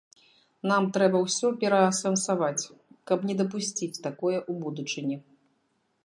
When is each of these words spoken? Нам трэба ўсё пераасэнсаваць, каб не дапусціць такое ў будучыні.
Нам 0.69 0.83
трэба 0.95 1.17
ўсё 1.25 1.47
пераасэнсаваць, 1.63 2.69
каб 3.11 3.19
не 3.31 3.35
дапусціць 3.41 4.01
такое 4.07 4.35
ў 4.51 4.53
будучыні. 4.63 5.15